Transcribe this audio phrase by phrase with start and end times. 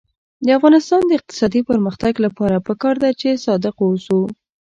[0.45, 4.19] د افغانستان د اقتصادي پرمختګ لپاره پکار ده چې صادق اوسو.